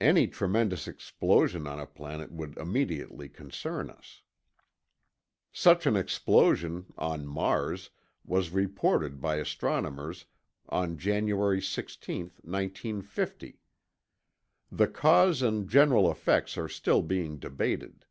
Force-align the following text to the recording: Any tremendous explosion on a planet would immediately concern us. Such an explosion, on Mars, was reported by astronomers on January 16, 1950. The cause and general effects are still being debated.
Any 0.00 0.28
tremendous 0.28 0.86
explosion 0.86 1.66
on 1.66 1.80
a 1.80 1.88
planet 1.88 2.30
would 2.30 2.56
immediately 2.56 3.28
concern 3.28 3.90
us. 3.90 4.22
Such 5.52 5.86
an 5.86 5.96
explosion, 5.96 6.92
on 6.96 7.26
Mars, 7.26 7.90
was 8.24 8.50
reported 8.50 9.20
by 9.20 9.38
astronomers 9.38 10.26
on 10.68 10.98
January 10.98 11.60
16, 11.60 12.30
1950. 12.42 13.58
The 14.70 14.86
cause 14.86 15.42
and 15.42 15.68
general 15.68 16.12
effects 16.12 16.56
are 16.56 16.68
still 16.68 17.02
being 17.02 17.36
debated. 17.40 18.04